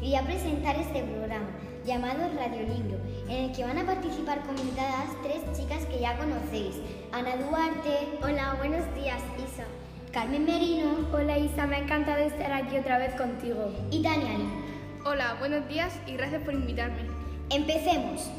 Y 0.00 0.06
voy 0.06 0.14
a 0.16 0.22
presentar 0.22 0.76
este 0.76 1.02
programa 1.02 1.48
llamado 1.84 2.28
Radiolibro, 2.36 2.98
en 3.28 3.44
el 3.44 3.52
que 3.52 3.64
van 3.64 3.78
a 3.78 3.86
participar 3.86 4.42
convidadas 4.42 5.10
tres 5.22 5.42
chicas 5.56 5.84
que 5.86 6.00
ya 6.00 6.16
conocéis. 6.16 6.76
Ana 7.12 7.36
Duarte. 7.36 8.18
Hola, 8.22 8.54
buenos 8.58 8.82
días, 8.94 9.20
Isa. 9.38 9.64
Carmen 10.12 10.44
Merino. 10.44 11.08
Hola 11.12 11.38
Isa, 11.38 11.66
me 11.66 11.76
ha 11.76 11.78
encantado 11.78 12.22
estar 12.22 12.52
aquí 12.52 12.76
otra 12.76 12.98
vez 12.98 13.14
contigo. 13.14 13.72
Y 13.90 14.02
Tania 14.02 14.38
Lee. 14.38 14.48
Hola, 15.04 15.36
buenos 15.38 15.66
días 15.68 15.92
y 16.06 16.12
gracias 16.12 16.42
por 16.42 16.54
invitarme. 16.54 17.06
Empecemos. 17.50 18.30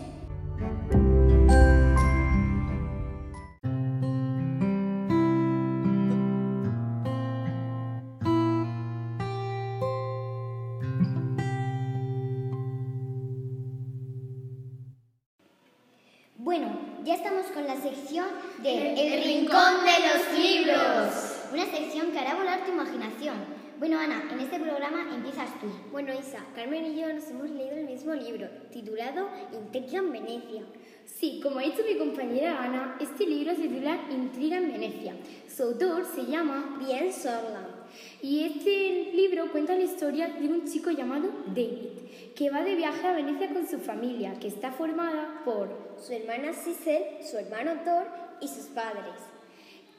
Bueno, 16.55 16.70
ya 17.03 17.16
estamos 17.16 17.48
con 17.48 17.66
la 17.66 17.75
sección 17.75 18.27
de 18.61 18.94
El, 18.94 19.23
Rincón 19.23 19.73
de 19.84 20.07
los 20.07 20.38
Libros. 20.38 21.48
Una 21.52 21.66
sección 21.66 22.11
que 22.11 22.20
hará 22.20 22.35
volar 22.35 22.63
tu 22.63 22.71
imaginación. 22.71 23.38
Bueno, 23.80 23.98
Ana, 23.98 24.30
en 24.31 24.39
este 24.39 24.59
programa 24.59 25.16
empiezas 25.16 25.49
tú. 25.59 25.66
Bueno, 25.91 26.13
Isa, 26.13 26.45
Carmen 26.53 26.85
y 26.85 27.02
yo 27.02 27.11
nos 27.11 27.27
hemos 27.31 27.49
leído 27.49 27.75
el 27.75 27.85
mismo 27.85 28.13
libro, 28.13 28.47
titulado 28.71 29.30
Intriga 29.52 29.97
en 29.97 30.11
Venecia. 30.11 30.61
Sí, 31.05 31.39
como 31.41 31.58
ha 31.58 31.63
dicho 31.63 31.81
mi 31.91 31.97
compañera 31.97 32.61
Ana, 32.61 32.97
este 33.02 33.25
libro 33.25 33.55
se 33.55 33.63
titula 33.63 33.97
Intriga 34.11 34.58
en 34.58 34.73
Venecia. 34.73 35.16
Su 35.49 35.63
autor 35.63 36.05
se 36.05 36.27
llama 36.27 36.77
Bien 36.85 37.11
Sorland. 37.11 37.72
Y 38.22 38.45
este 38.45 39.11
libro 39.13 39.52
cuenta 39.52 39.75
la 39.75 39.83
historia 39.83 40.27
de 40.27 40.47
un 40.47 40.66
chico 40.66 40.91
llamado 40.91 41.30
David, 41.47 42.33
que 42.35 42.50
va 42.50 42.63
de 42.63 42.75
viaje 42.75 43.08
a 43.08 43.13
Venecia 43.13 43.53
con 43.53 43.67
su 43.67 43.80
familia, 43.80 44.39
que 44.39 44.47
está 44.47 44.72
formada 44.72 45.41
por 45.44 45.69
su 46.00 46.13
hermana 46.13 46.53
Cicel, 46.53 47.03
su 47.23 47.38
hermano 47.38 47.81
Thor 47.83 48.08
y 48.41 48.47
sus 48.47 48.66
padres. 48.67 49.16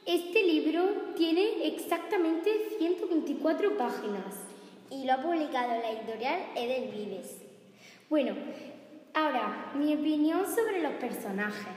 Este 0.05 0.43
libro 0.43 1.13
tiene 1.15 1.67
exactamente 1.67 2.49
124 2.77 3.77
páginas. 3.77 4.35
Y 4.91 5.03
lo 5.05 5.13
ha 5.13 5.21
publicado 5.21 5.69
la 5.69 5.91
editorial 5.91 6.39
Edelvives. 6.55 7.41
Bueno, 8.07 8.35
ahora, 9.15 9.71
mi 9.75 9.95
opinión 9.95 10.45
sobre 10.45 10.83
los 10.83 10.93
personajes. 10.93 11.73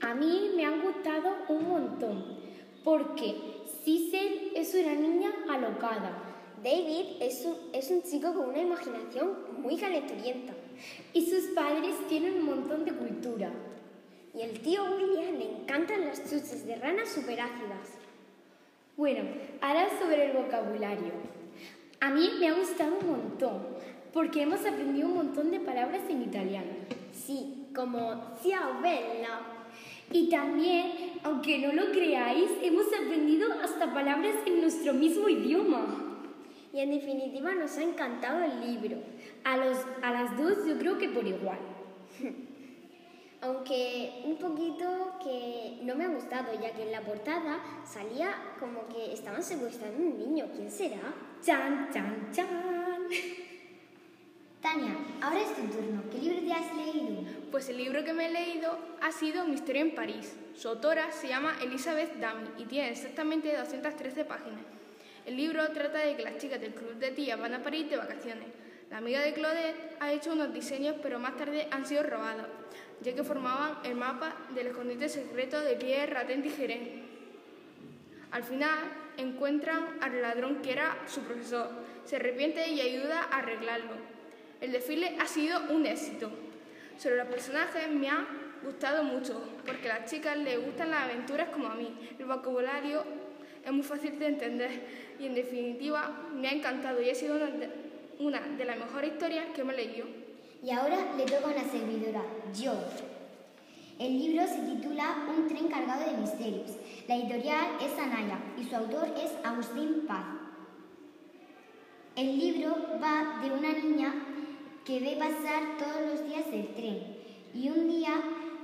A 0.00 0.14
mí 0.14 0.50
me 0.56 0.64
han 0.64 0.82
gustado 0.82 1.36
un 1.48 1.68
montón, 1.68 2.38
porque 2.84 3.34
Cicel 3.84 4.52
es 4.54 4.74
una 4.74 4.94
niña 4.94 5.17
alocada. 5.58 6.22
David 6.62 7.20
es 7.20 7.44
un, 7.44 7.56
es 7.72 7.90
un 7.90 8.02
chico 8.02 8.32
con 8.34 8.48
una 8.48 8.60
imaginación 8.60 9.60
muy 9.60 9.76
calenturienta. 9.76 10.54
Y 11.12 11.26
sus 11.26 11.50
padres 11.54 11.94
tienen 12.08 12.34
un 12.34 12.44
montón 12.44 12.84
de 12.84 12.92
cultura. 12.92 13.50
Y 14.34 14.42
el 14.42 14.60
tío 14.60 14.84
William 14.84 15.36
le 15.36 15.60
encantan 15.60 16.06
las 16.06 16.22
chuches 16.22 16.66
de 16.66 16.76
ranas 16.76 17.08
superácidas. 17.08 17.98
Bueno, 18.96 19.22
ahora 19.60 19.88
sobre 20.00 20.26
el 20.26 20.36
vocabulario. 20.36 21.12
A 22.00 22.10
mí 22.10 22.30
me 22.38 22.48
ha 22.48 22.54
gustado 22.54 22.96
un 23.00 23.08
montón, 23.08 23.62
porque 24.12 24.42
hemos 24.42 24.60
aprendido 24.60 25.08
un 25.08 25.14
montón 25.14 25.50
de 25.50 25.60
palabras 25.60 26.02
en 26.08 26.22
italiano. 26.22 26.72
Sí, 27.12 27.68
como 27.74 28.36
ciao 28.42 28.80
bella. 28.80 29.57
Y 30.10 30.30
también, 30.30 31.18
aunque 31.22 31.58
no 31.58 31.72
lo 31.72 31.90
creáis, 31.92 32.50
hemos 32.62 32.86
aprendido 32.86 33.52
hasta 33.62 33.92
palabras 33.92 34.34
en 34.46 34.60
nuestro 34.60 34.94
mismo 34.94 35.28
idioma. 35.28 36.04
Y 36.72 36.80
en 36.80 36.90
definitiva 36.90 37.54
nos 37.54 37.76
ha 37.76 37.82
encantado 37.82 38.42
el 38.44 38.72
libro. 38.72 38.98
A, 39.44 39.56
los, 39.56 39.78
a 40.02 40.12
las 40.12 40.36
dos 40.36 40.66
yo 40.66 40.78
creo 40.78 40.98
que 40.98 41.08
por 41.08 41.26
igual. 41.26 41.58
Aunque 43.40 44.22
un 44.24 44.36
poquito 44.36 45.12
que 45.22 45.78
no 45.82 45.94
me 45.94 46.04
ha 46.04 46.08
gustado, 46.08 46.52
ya 46.60 46.72
que 46.72 46.82
en 46.82 46.92
la 46.92 47.02
portada 47.02 47.60
salía 47.84 48.34
como 48.58 48.88
que 48.88 49.12
estaban 49.12 49.42
secuestrando 49.42 50.02
a 50.02 50.06
un 50.06 50.18
niño. 50.18 50.46
¿Quién 50.54 50.70
será? 50.70 51.14
Chan, 51.42 51.88
chan, 51.92 52.30
chan. 52.32 52.48
Tania, 54.60 54.96
ahora 55.20 55.40
es 55.40 55.54
tu 55.54 55.62
turno. 55.68 56.02
¿Qué 56.10 56.18
libro 56.18 56.40
te 56.42 56.52
has 56.52 56.74
leído? 56.74 57.22
Pues 57.52 57.68
el 57.68 57.76
libro 57.76 58.02
que 58.02 58.12
me 58.12 58.26
he 58.26 58.32
leído 58.32 58.76
ha 59.00 59.12
sido 59.12 59.44
Misterio 59.44 59.82
en 59.82 59.94
París. 59.94 60.34
Su 60.56 60.68
autora 60.68 61.12
se 61.12 61.28
llama 61.28 61.56
Elizabeth 61.62 62.18
Dami 62.18 62.48
y 62.58 62.64
tiene 62.64 62.90
exactamente 62.90 63.56
213 63.56 64.24
páginas. 64.24 64.62
El 65.26 65.36
libro 65.36 65.68
trata 65.70 65.98
de 65.98 66.16
que 66.16 66.24
las 66.24 66.38
chicas 66.38 66.60
del 66.60 66.74
club 66.74 66.94
de 66.94 67.12
tías 67.12 67.38
van 67.38 67.54
a 67.54 67.62
París 67.62 67.88
de 67.88 67.98
vacaciones. 67.98 68.48
La 68.90 68.98
amiga 68.98 69.20
de 69.20 69.32
Claudette 69.32 69.96
ha 70.00 70.12
hecho 70.12 70.32
unos 70.32 70.52
diseños, 70.52 70.96
pero 71.02 71.20
más 71.20 71.36
tarde 71.36 71.68
han 71.70 71.86
sido 71.86 72.02
robados, 72.02 72.46
ya 73.00 73.14
que 73.14 73.22
formaban 73.22 73.78
el 73.84 73.94
mapa 73.94 74.34
del 74.54 74.68
escondite 74.68 75.08
secreto 75.08 75.60
de 75.60 75.76
Pierre 75.76 76.12
Raten 76.12 76.42
Tijerén. 76.42 77.06
Al 78.32 78.42
final 78.42 78.78
encuentran 79.18 79.98
al 80.00 80.20
ladrón 80.20 80.62
que 80.62 80.72
era 80.72 80.96
su 81.06 81.20
profesor, 81.20 81.70
se 82.04 82.16
arrepiente 82.16 82.66
y 82.68 82.80
ayuda 82.80 83.22
a 83.22 83.38
arreglarlo. 83.38 84.07
El 84.60 84.72
desfile 84.72 85.16
ha 85.20 85.26
sido 85.26 85.60
un 85.70 85.86
éxito. 85.86 86.30
Sobre 86.98 87.16
los 87.16 87.28
personajes 87.28 87.88
me 87.90 88.08
ha 88.08 88.26
gustado 88.64 89.04
mucho, 89.04 89.40
porque 89.64 89.88
a 89.90 90.00
las 90.00 90.10
chicas 90.10 90.36
les 90.36 90.64
gustan 90.64 90.90
las 90.90 91.04
aventuras 91.04 91.48
como 91.50 91.68
a 91.68 91.74
mí. 91.74 91.94
El 92.18 92.26
vocabulario 92.26 93.04
es 93.64 93.72
muy 93.72 93.84
fácil 93.84 94.18
de 94.18 94.26
entender 94.26 94.70
y 95.20 95.26
en 95.26 95.34
definitiva 95.34 96.28
me 96.34 96.48
ha 96.48 96.52
encantado 96.52 97.00
y 97.00 97.10
ha 97.10 97.14
sido 97.14 97.36
una 97.36 97.46
de, 97.46 97.70
una 98.18 98.40
de 98.40 98.64
las 98.64 98.78
mejores 98.78 99.12
historias 99.12 99.46
que 99.54 99.62
me 99.62 99.74
he 99.74 99.76
leído. 99.76 100.06
Y 100.62 100.70
ahora 100.70 101.14
le 101.16 101.24
toca 101.24 101.46
a 101.46 101.50
una 101.50 101.64
servidora, 101.70 102.22
yo. 102.52 102.74
El 104.00 104.18
libro 104.18 104.46
se 104.46 104.60
titula 104.62 105.26
Un 105.28 105.46
tren 105.46 105.68
cargado 105.68 106.10
de 106.10 106.16
misterios. 106.18 106.76
La 107.06 107.16
editorial 107.16 107.66
es 107.80 107.98
Anaya 107.98 108.38
y 108.56 108.64
su 108.64 108.74
autor 108.74 109.08
es 109.16 109.32
Agustín 109.44 110.04
Paz. 110.06 110.24
El 112.16 112.38
libro 112.38 112.76
va 113.00 113.40
de 113.42 113.52
una 113.52 113.72
niña 113.72 114.12
que 114.88 115.00
ve 115.00 115.18
pasar 115.18 115.76
todos 115.76 116.00
los 116.08 116.26
días 116.26 116.46
el 116.50 116.68
tren 116.68 116.98
y 117.52 117.68
un 117.68 117.90
día 117.90 118.08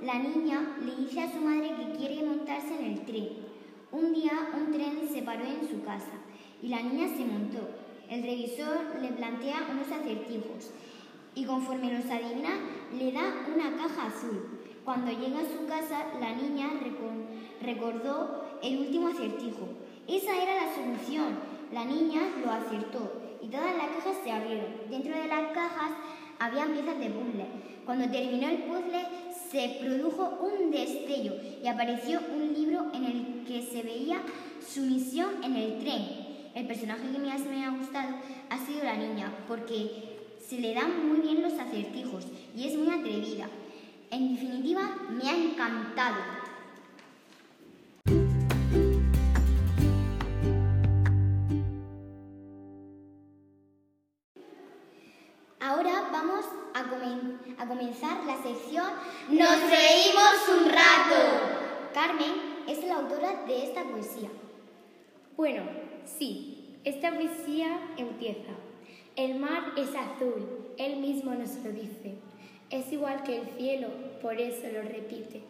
la 0.01 0.17
niña 0.17 0.75
le 0.83 0.95
dice 0.95 1.21
a 1.21 1.31
su 1.31 1.37
madre 1.37 1.69
que 1.77 1.97
quiere 1.99 2.25
montarse 2.25 2.73
en 2.79 2.85
el 2.93 3.05
tren. 3.05 3.29
Un 3.91 4.11
día 4.11 4.31
un 4.57 4.71
tren 4.71 5.07
se 5.07 5.21
paró 5.21 5.45
en 5.45 5.69
su 5.69 5.83
casa 5.83 6.17
y 6.63 6.69
la 6.69 6.81
niña 6.81 7.15
se 7.15 7.25
montó. 7.25 7.69
El 8.09 8.23
revisor 8.23 8.99
le 8.99 9.09
plantea 9.09 9.67
unos 9.69 9.91
acertijos 9.91 10.71
y 11.35 11.45
conforme 11.45 11.93
los 11.93 12.05
adivina 12.05 12.57
le 12.97 13.11
da 13.11 13.45
una 13.53 13.77
caja 13.77 14.07
azul. 14.07 14.61
Cuando 14.83 15.11
llega 15.11 15.41
a 15.41 15.53
su 15.55 15.67
casa 15.67 16.07
la 16.19 16.33
niña 16.33 16.71
recordó 17.61 18.45
el 18.63 18.79
último 18.79 19.09
acertijo. 19.09 19.67
Esa 20.07 20.41
era 20.41 20.65
la 20.65 20.73
solución. 20.73 21.37
La 21.71 21.85
niña 21.85 22.21
lo 22.43 22.51
acertó 22.51 23.24
y 23.41 23.47
todas 23.47 23.75
las 23.75 23.87
cajas 23.87 24.17
se 24.23 24.31
abrieron. 24.31 24.67
Dentro 24.89 25.15
de 25.15 25.27
las 25.27 25.51
cajas 25.51 25.91
había 26.39 26.65
piezas 26.65 26.99
de 26.99 27.09
puzzle. 27.09 27.45
Cuando 27.85 28.09
terminó 28.09 28.49
el 28.49 28.63
puzzle 28.63 29.05
se 29.51 29.77
produjo 29.81 30.39
un 30.41 30.71
destello 30.71 31.33
y 31.63 31.67
apareció 31.67 32.19
un 32.33 32.53
libro 32.53 32.87
en 32.93 33.05
el 33.05 33.45
que 33.47 33.61
se 33.61 33.83
veía 33.83 34.21
su 34.67 34.81
misión 34.81 35.43
en 35.43 35.55
el 35.55 35.79
tren. 35.79 36.25
El 36.55 36.67
personaje 36.67 37.11
que 37.11 37.19
más 37.19 37.41
me 37.41 37.65
ha 37.65 37.69
gustado 37.69 38.15
ha 38.49 38.57
sido 38.57 38.83
la 38.83 38.95
niña, 38.95 39.31
porque 39.47 40.17
se 40.39 40.59
le 40.59 40.73
dan 40.73 41.07
muy 41.07 41.19
bien 41.19 41.41
los 41.41 41.53
acertijos 41.53 42.25
y 42.55 42.67
es 42.67 42.77
muy 42.77 42.89
atrevida. 42.89 43.49
En 44.11 44.35
definitiva, 44.35 44.81
me 45.09 45.29
ha 45.29 45.35
encantado. 45.35 46.34
¡Nos 59.29 59.59
reímos 59.61 60.49
un 60.59 60.69
rato! 60.69 61.55
Carmen 61.93 62.63
es 62.67 62.83
la 62.83 62.95
autora 62.95 63.43
de 63.45 63.63
esta 63.63 63.83
poesía. 63.83 64.29
Bueno, 65.35 65.63
sí, 66.05 66.77
esta 66.83 67.11
poesía 67.11 67.79
empieza. 67.97 68.51
El 69.15 69.39
mar 69.39 69.73
es 69.77 69.89
azul, 69.95 70.73
él 70.77 70.97
mismo 70.97 71.33
nos 71.33 71.55
lo 71.63 71.71
dice. 71.71 72.15
Es 72.69 72.91
igual 72.91 73.23
que 73.23 73.37
el 73.37 73.47
cielo, 73.57 73.87
por 74.21 74.39
eso 74.39 74.67
lo 74.73 74.81
repite. 74.81 75.41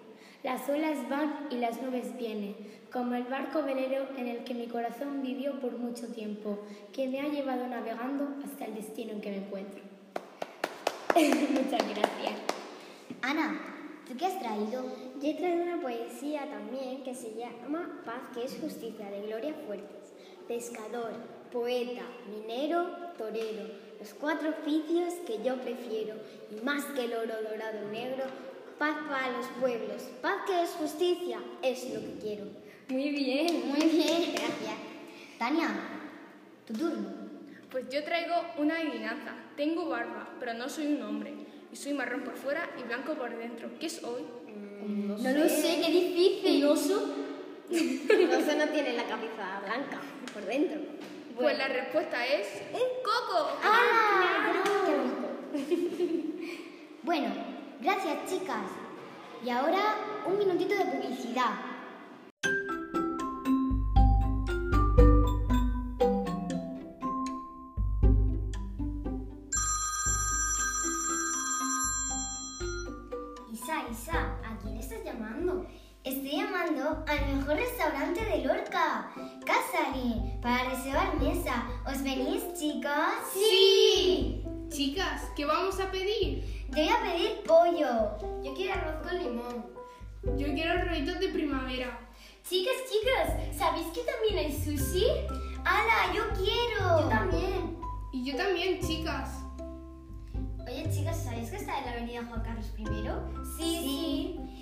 Las 0.43 0.69
olas 0.69 1.09
van 1.09 1.47
y 1.49 1.55
las 1.55 1.81
nubes 1.81 2.15
vienen, 2.17 2.55
como 2.93 3.15
el 3.15 3.23
barco 3.23 3.63
velero 3.63 4.07
en 4.15 4.27
el 4.27 4.43
que 4.43 4.53
mi 4.53 4.67
corazón 4.67 5.23
vivió 5.23 5.59
por 5.59 5.77
mucho 5.77 6.07
tiempo, 6.13 6.59
que 6.93 7.07
me 7.07 7.19
ha 7.19 7.27
llevado 7.27 7.67
navegando 7.67 8.27
hasta 8.45 8.65
el 8.65 8.75
destino 8.75 9.13
en 9.13 9.21
que 9.21 9.31
me 9.31 9.37
encuentro. 9.37 9.81
Muchas 11.15 11.81
gracias. 11.89 12.54
Ana, 13.25 13.59
¿tú 14.07 14.15
qué 14.15 14.27
has 14.27 14.39
traído? 14.39 14.83
Yo 15.19 15.27
he 15.27 15.33
traído 15.33 15.63
una 15.63 15.81
poesía 15.81 16.47
también 16.47 17.03
que 17.03 17.15
se 17.15 17.33
llama 17.33 18.03
Paz, 18.05 18.21
que 18.35 18.43
es 18.43 18.55
justicia, 18.61 19.09
de 19.09 19.25
Gloria 19.25 19.55
Fuertes. 19.65 20.13
Pescador, 20.47 21.11
poeta, 21.51 22.03
minero, 22.29 22.85
torero, 23.17 23.67
los 23.99 24.13
cuatro 24.13 24.49
oficios 24.51 25.15
que 25.25 25.41
yo 25.43 25.55
prefiero, 25.55 26.17
y 26.51 26.63
más 26.63 26.85
que 26.93 27.05
el 27.05 27.13
oro 27.13 27.33
dorado 27.49 27.79
y 27.89 27.91
negro, 27.91 28.25
paz 28.77 28.95
para 29.09 29.35
los 29.35 29.47
pueblos, 29.59 30.03
paz 30.21 30.43
que 30.45 30.61
es 30.61 30.69
justicia, 30.69 31.39
es 31.63 31.91
lo 31.91 32.01
que 32.01 32.19
quiero. 32.21 32.45
Muy 32.89 33.09
bien. 33.09 33.69
Muy 33.69 33.79
bien, 33.89 34.33
gracias. 34.35 34.77
Tania, 35.39 35.69
tu 36.67 36.75
turno. 36.75 37.09
Pues 37.71 37.89
yo 37.89 38.03
traigo 38.03 38.35
una 38.59 38.75
adivinanza. 38.75 39.33
Tengo 39.57 39.89
barba, 39.89 40.29
pero 40.39 40.53
no 40.53 40.69
soy 40.69 40.93
un 40.93 41.01
hombre. 41.01 41.54
Y 41.75 41.77
soy 41.77 41.93
marrón 41.93 42.21
por 42.21 42.35
fuera 42.35 42.69
y 42.79 42.83
blanco 42.87 43.15
por 43.15 43.35
dentro. 43.35 43.67
¿Qué 43.77 43.89
soy? 43.89 44.23
No, 44.87 45.17
lo 45.17 45.49
sé, 45.49 45.81
qué 45.85 45.91
difícil. 45.91 46.63
¿Un 46.63 46.71
oso? 46.71 47.13
El 47.69 48.29
oso 48.33 48.55
no 48.57 48.69
tiene 48.69 48.93
la 48.93 49.03
cabeza 49.03 49.59
blanca 49.61 49.99
por 50.33 50.45
dentro. 50.45 50.79
Pues 51.35 51.57
la 51.57 51.67
respuesta 51.67 52.25
es 52.25 52.47
un 52.71 52.79
coco. 53.03 53.59
¡Ah! 53.61 54.63
Qué 55.53 55.65
rico. 55.75 55.89
bueno, 57.03 57.27
gracias 57.81 58.19
chicas. 58.29 58.67
Y 59.45 59.49
ahora 59.49 59.95
un 60.27 60.37
minutito 60.37 60.75
de 60.75 60.85
publicidad. 60.85 61.55
Restaurante 77.85 78.25
de 78.25 78.43
Lorca, 78.43 79.11
Casari, 79.45 80.39
para 80.41 80.69
reservar 80.69 81.19
mesa. 81.19 81.67
¿Os 81.85 82.01
venís, 82.01 82.41
chicos? 82.57 82.91
¡Sí! 83.31 84.43
Chicas, 84.69 85.29
¿qué 85.35 85.45
vamos 85.45 85.79
a 85.79 85.91
pedir? 85.91 86.65
Yo 86.69 86.83
voy 86.83 86.89
a 86.89 87.01
pedir 87.01 87.43
pollo. 87.45 88.43
Yo 88.43 88.53
quiero 88.55 88.73
arroz 88.73 89.07
con 89.07 89.17
limón. 89.19 89.65
Yo 90.35 90.47
quiero 90.53 90.83
rollitos 90.83 91.19
de 91.19 91.27
primavera. 91.29 91.99
Chicas, 92.49 92.73
chicas, 92.89 93.55
¿sabéis 93.55 93.87
que 93.87 94.01
también 94.01 94.45
hay 94.45 94.51
sushi? 94.51 95.05
¡Hala, 95.63 96.13
yo 96.13 96.23
quiero! 96.35 97.01
Yo 97.01 97.07
también. 97.07 97.77
Y 98.11 98.25
yo 98.25 98.35
también, 98.35 98.79
chicas. 98.81 99.43
Oye, 100.67 100.89
chicas, 100.91 101.23
¿sabéis 101.23 101.51
que 101.51 101.57
está 101.57 101.77
en 101.77 101.85
la 101.85 101.91
avenida 101.91 102.25
Juan 102.25 102.41
Carlos 102.41 102.73
I? 102.77 102.85
Sí, 103.57 103.79
sí. 103.83 104.39
968 104.39 104.54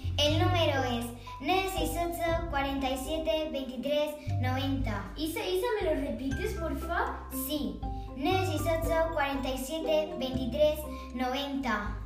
47 2.63 3.49
23 3.51 4.41
90. 4.41 5.13
Isa, 5.17 5.45
Isa, 5.45 5.67
¿me 5.81 5.89
lo 5.89 6.01
repites, 6.01 6.53
por 6.53 6.79
favor? 6.79 7.13
Sí. 7.45 7.77
968 8.15 9.09
47 9.13 10.13
23 10.17 10.79
90. 11.13 11.97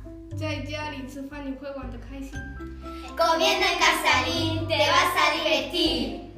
Comiendo 3.16 3.66
en 3.66 3.78
Casalín, 3.78 4.66
te 4.66 4.78
vas 4.78 5.14
a 5.16 5.32
divertir. 5.36 6.28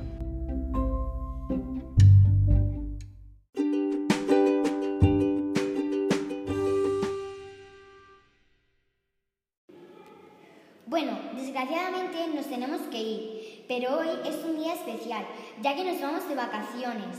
Bueno, 10.86 11.18
desgraciadamente 11.36 12.26
nos 12.34 12.46
tenemos 12.48 12.80
que 12.90 13.00
ir, 13.00 13.59
pero 13.70 13.98
hoy 13.98 14.08
es 14.24 14.34
un 14.44 14.58
día 14.58 14.74
especial, 14.74 15.24
ya 15.62 15.76
que 15.76 15.84
nos 15.84 16.00
vamos 16.00 16.28
de 16.28 16.34
vacaciones. 16.34 17.18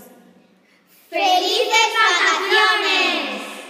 ¡Felices 1.10 1.88
vacaciones! 1.96 3.61